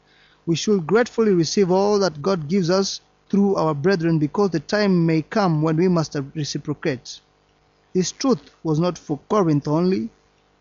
We 0.46 0.56
should 0.56 0.86
gratefully 0.86 1.32
receive 1.32 1.70
all 1.70 1.98
that 2.00 2.20
God 2.20 2.48
gives 2.48 2.68
us 2.68 3.00
through 3.30 3.56
our 3.56 3.74
brethren 3.74 4.18
because 4.18 4.50
the 4.50 4.60
time 4.60 5.06
may 5.06 5.22
come 5.22 5.62
when 5.62 5.76
we 5.76 5.88
must 5.88 6.16
reciprocate. 6.34 7.20
This 7.94 8.12
truth 8.12 8.50
was 8.62 8.78
not 8.78 8.98
for 8.98 9.18
Corinth 9.28 9.66
only, 9.66 10.10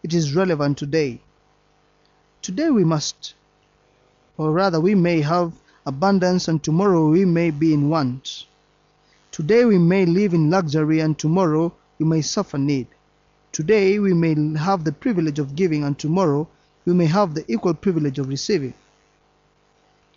it 0.04 0.14
is 0.14 0.36
relevant 0.36 0.78
today. 0.78 1.20
Today 2.42 2.70
we 2.70 2.84
must, 2.84 3.34
or 4.38 4.52
rather, 4.52 4.80
we 4.80 4.96
may 4.96 5.22
have 5.22 5.54
abundance 5.86 6.48
and 6.48 6.64
tomorrow 6.64 7.10
we 7.10 7.26
may 7.26 7.52
be 7.52 7.74
in 7.74 7.90
want. 7.90 8.46
Today 9.32 9.66
we 9.66 9.78
may 9.78 10.06
live 10.06 10.34
in 10.34 10.50
luxury 10.50 11.00
and 11.00 11.18
tomorrow 11.18 11.74
we 12.00 12.06
may 12.06 12.22
suffer 12.22 12.58
need. 12.58 12.88
Today 13.52 14.00
we 14.00 14.14
may 14.14 14.36
have 14.58 14.84
the 14.84 14.92
privilege 14.92 15.40
of 15.40 15.56
giving, 15.56 15.84
and 15.84 15.98
tomorrow 15.98 16.48
we 16.86 16.94
may 16.94 17.06
have 17.06 17.34
the 17.34 17.46
equal 17.52 17.74
privilege 17.74 18.20
of 18.20 18.28
receiving. 18.28 18.74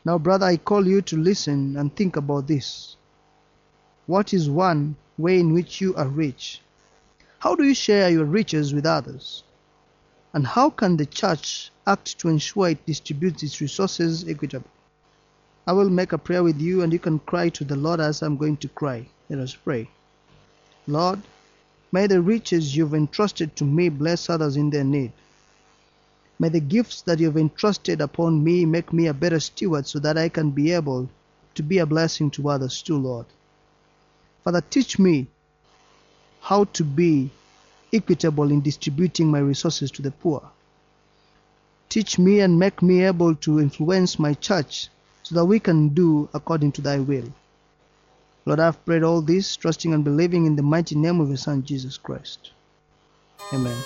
Now, 0.07 0.19
brother, 0.19 0.47
I 0.47 0.57
call 0.57 0.87
you 0.87 1.03
to 1.03 1.17
listen 1.17 1.77
and 1.77 1.93
think 1.93 2.15
about 2.15 2.47
this. 2.47 2.95
What 4.07 4.33
is 4.33 4.49
one 4.49 4.95
way 5.19 5.41
in 5.41 5.53
which 5.53 5.81
you 5.81 5.97
are 5.97 6.07
rich? 6.07 6.61
How 7.41 7.57
do 7.57 7.65
you 7.65 7.75
share 7.75 8.09
your 8.09 8.25
riches 8.25 8.73
with 8.73 8.87
others? 8.87 9.43
And 10.33 10.47
how 10.47 10.71
can 10.71 10.97
the 10.97 11.07
church 11.07 11.73
act 11.89 12.21
to 12.21 12.29
ensure 12.29 12.69
it 12.69 12.87
distributes 12.87 13.43
its 13.43 13.61
resources 13.61 14.29
equitably? 14.29 14.71
I 15.67 15.73
will 15.73 15.91
make 15.91 16.13
a 16.13 16.19
prayer 16.19 16.45
with 16.45 16.61
you, 16.61 16.83
and 16.83 16.93
you 16.93 17.01
can 17.01 17.19
cry 17.19 17.49
to 17.49 17.65
the 17.65 17.75
Lord 17.75 17.99
as 17.99 18.23
I'm 18.23 18.37
going 18.37 18.59
to 18.59 18.69
cry. 18.69 19.09
Let 19.29 19.41
us 19.41 19.57
pray. 19.57 19.91
Lord, 20.87 21.21
may 21.91 22.07
the 22.07 22.23
riches 22.23 22.77
you've 22.77 22.95
entrusted 22.95 23.57
to 23.57 23.65
me 23.65 23.89
bless 23.89 24.31
others 24.31 24.55
in 24.55 24.71
their 24.71 24.85
need. 24.85 25.11
May 26.39 26.51
the 26.51 26.61
gifts 26.61 27.03
that 27.03 27.19
you've 27.19 27.37
entrusted 27.37 28.01
upon 28.01 28.45
me 28.45 28.67
make 28.67 28.93
me 28.93 29.07
a 29.07 29.15
better 29.15 29.41
steward 29.41 29.87
so 29.87 29.99
that 30.01 30.19
I 30.19 30.29
can 30.29 30.51
be 30.51 30.73
able 30.73 31.09
to 31.55 31.63
be 31.63 31.79
a 31.79 31.87
blessing 31.87 32.31
to 32.33 32.51
others 32.51 32.83
too, 32.83 32.99
Lord. 32.99 33.27
Father, 34.45 34.61
teach 34.61 34.99
me 34.99 35.27
how 36.41 36.65
to 36.65 36.85
be 36.85 37.31
equitable 37.93 38.51
in 38.51 38.61
distributing 38.61 39.31
my 39.31 39.39
resources 39.39 39.91
to 39.93 40.03
the 40.03 40.11
poor. 40.11 40.43
Teach 41.89 42.19
me 42.19 42.41
and 42.41 42.59
make 42.59 42.83
me 42.83 43.05
able 43.05 43.35
to 43.37 43.61
influence 43.61 44.19
my 44.19 44.35
church 44.35 44.89
so 45.23 45.35
that 45.35 45.45
we 45.45 45.59
can 45.59 45.89
do 45.89 46.29
according 46.35 46.73
to 46.73 46.83
thy 46.83 46.99
will. 46.99 47.33
Lord, 48.45 48.61
I've 48.61 48.85
prayed 48.85 49.03
all 49.03 49.23
this, 49.23 49.57
trusting 49.57 49.93
and 49.93 50.05
believing 50.05 50.47
in 50.47 50.55
the 50.55 50.63
mighty 50.63 50.95
name 50.95 51.21
of 51.21 51.29
your 51.29 51.37
Son, 51.37 51.65
Jesus 51.65 51.97
Christ. 51.99 52.53
Amen. 53.53 53.77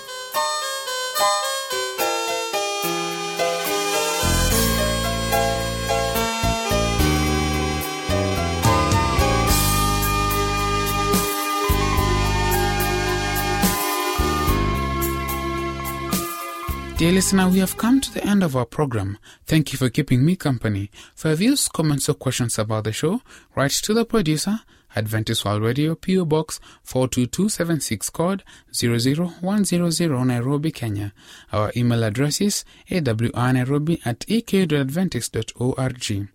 Dear 17.01 17.13
listener, 17.13 17.49
we 17.49 17.57
have 17.57 17.77
come 17.77 17.99
to 17.99 18.13
the 18.13 18.23
end 18.23 18.43
of 18.43 18.55
our 18.55 18.63
program. 18.63 19.17
Thank 19.47 19.73
you 19.73 19.79
for 19.79 19.89
keeping 19.89 20.23
me 20.23 20.35
company. 20.35 20.91
For 21.15 21.33
views, 21.33 21.67
comments, 21.67 22.07
or 22.07 22.13
questions 22.13 22.59
about 22.59 22.83
the 22.83 22.93
show, 22.93 23.23
write 23.55 23.71
to 23.71 23.95
the 23.95 24.05
producer, 24.05 24.59
Adventist 24.95 25.43
World 25.43 25.63
Radio, 25.63 25.95
PO 25.95 26.25
Box 26.25 26.59
42276 26.83 28.11
code 28.11 28.43
00100 28.71 30.25
Nairobi, 30.27 30.71
Kenya. 30.71 31.11
Our 31.51 31.71
email 31.75 32.03
address 32.03 32.39
is 32.39 32.63
awrnairobi 32.91 33.99
at 34.05 34.23
ek.adventist.org. 34.29 36.27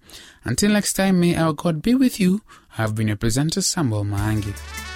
Until 0.42 0.72
next 0.72 0.92
time, 0.94 1.20
may 1.20 1.36
our 1.36 1.52
God 1.52 1.80
be 1.80 1.94
with 1.94 2.18
you. 2.18 2.40
I 2.76 2.82
have 2.82 2.96
been 2.96 3.06
your 3.06 3.16
presenter, 3.16 3.60
Samuel 3.60 4.04
Maangi. 4.04 4.95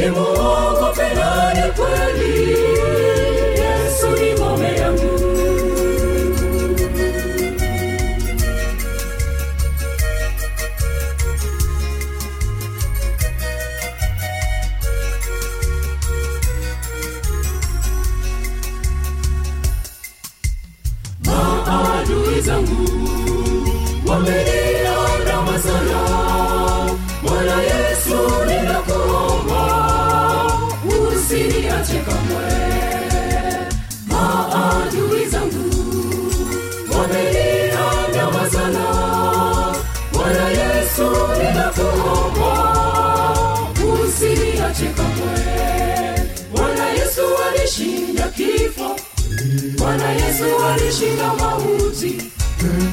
ni 0.00 0.10
muongo 0.10 0.92
pena 0.96 1.54
ni 1.54 1.72
kweli. 1.76 2.32
Yesu 3.60 4.08
ni 4.20 4.32
ngome 4.34 4.74
yangu. 4.80 5.10
Yesu 50.40 50.64
alishinda 50.64 51.34
mauti, 51.34 52.22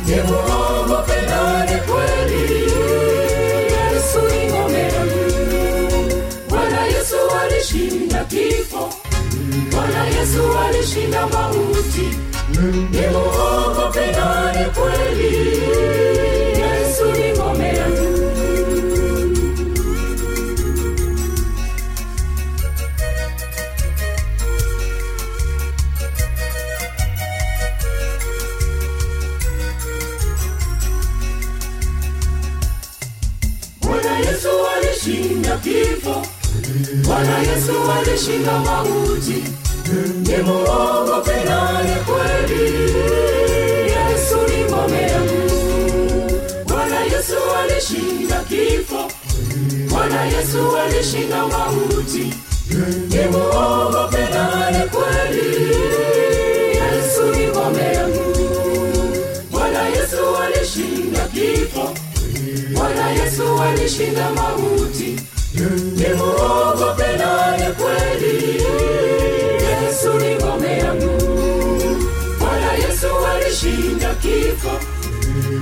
ni 0.06 0.16
roho 0.16 1.04
pendane 1.08 1.78
kweli. 1.88 2.64
Yesu 3.72 4.22
ni 4.22 4.52
ngome 4.52 4.80
yangu. 4.80 6.24
Bwana 6.50 6.82
Yesu 6.86 7.16
alishinda 7.42 8.24
kifo, 8.24 8.90
Bwana 9.72 10.06
Yesu 10.06 10.44
alishinda 10.68 11.28
mauti, 11.28 12.18
ni 12.92 13.02
roho 13.14 13.92
pendane 13.94 14.66
kweli. 14.66 15.97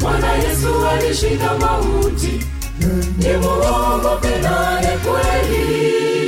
Bwana 0.02 0.34
yesu 0.34 0.88
alishinda 0.88 1.58
mauti. 1.60 2.46
Ni 3.18 3.34
muongo 3.38 4.18
penane 4.22 4.98
kweli 4.98 6.25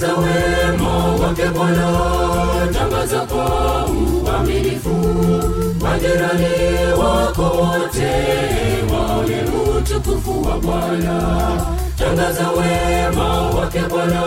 tangaza 0.00 0.20
wema 0.20 1.04
wake 1.26 1.42
bwana 1.54 1.92
tangaza 2.72 3.18
kwa 3.20 3.86
uaminifu. 3.86 4.90
Majirani 5.82 6.92
wako 6.98 7.42
wote 7.42 8.10
waone 8.92 9.42
utukufu 9.78 10.42
wa 10.48 10.58
bwana. 10.58 11.22
Tangaza 11.98 12.46
wema 12.50 13.50
wake 13.50 13.78
bwana 13.90 14.22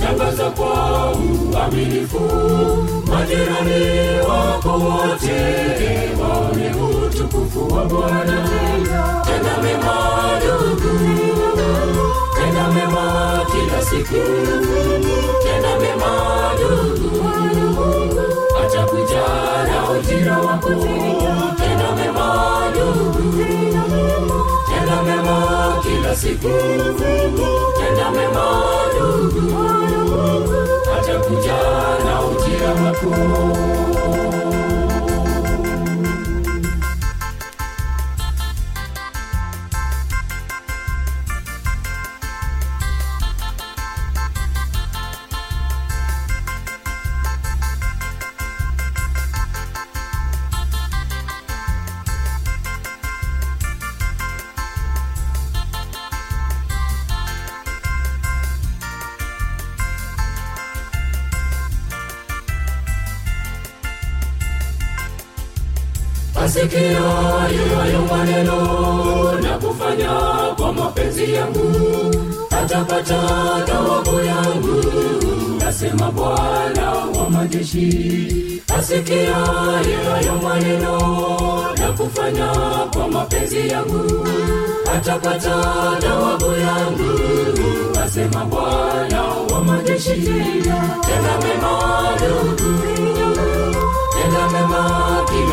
tangaza 0.00 0.50
kwa 0.50 1.12
uaminifu. 1.12 2.20
Majirani 3.06 4.18
wako 4.28 4.68
wote 4.68 5.36
waone 6.22 6.70
utukufu 7.06 7.74
wa 7.74 7.84
bwana. 7.84 8.48
Tenda 9.24 9.62
mema 9.62 10.09
tenda 12.60 12.74
mema 12.74 13.40
kila 13.52 13.82
siku. 13.82 14.20
Tenda 15.42 15.78
mema 15.80 16.10
ndugu 16.54 17.28
atakuja 18.62 19.24
na 19.68 19.90
ujira 19.90 20.38
wako. 20.38 20.68
Tenda 21.58 21.92
mema 21.96 22.62
ndugu 22.70 23.44
tenda 24.68 25.02
mema 25.02 25.74
kila 25.82 26.16
siku. 26.16 26.48
Tenda 27.78 28.10
mema 28.10 28.62
ndugu 28.94 29.64
atakuja 30.98 31.56
na 32.04 32.20
ujira 32.20 32.70
wako 32.84 33.39
asikiayo 66.60 67.76
hayo 67.78 68.00
maneno 68.10 68.56
na 69.42 69.58
kufanya 69.58 70.10
kwa 70.56 70.72
mapenzi 70.72 71.32
yangu. 71.34 71.70
Atapata 72.50 73.20
thawabu 73.66 74.20
yangu 74.20 74.84
nasema 75.58 76.10
bwana 76.10 76.90
wa 76.92 77.30
majeshi. 77.30 78.62
Asikiayo 78.78 80.00
hayo 80.12 80.34
maneno 80.42 80.98
na 81.78 81.92
kufanya 81.92 82.46
kwa 82.92 83.08
mapenzi 83.08 83.68
yangu. 83.68 84.28
Atapata 84.94 85.56
thawabu 86.00 86.44
yangu 86.46 87.18
nasema 87.94 88.44
bwana 88.44 89.22
wa 89.52 89.64
majeshi. 89.64 90.20
Tena 91.06 91.38
mema 91.42 92.00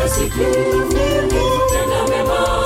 kila 0.08 0.16
siku 0.16 0.44
tenda 1.72 2.00
mema 2.08 2.58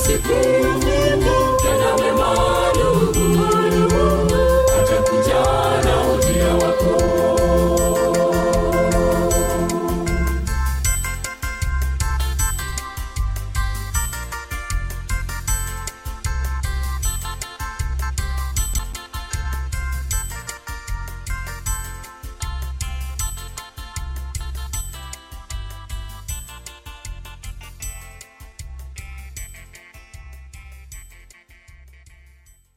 siku 0.00 0.83